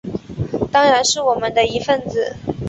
[0.71, 2.35] 当然是我们的一分子